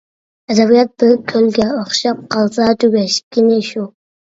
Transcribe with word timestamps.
ئەدەبىيات 0.53 0.93
بىر 1.03 1.13
كۆلگە 1.33 1.69
ئوخشاپ 1.75 2.25
قالسا 2.39 2.77
تۈگەشكىنى 2.83 3.65
شۇ. 3.73 3.93